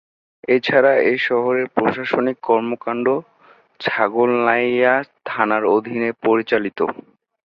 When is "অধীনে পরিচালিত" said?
5.75-6.79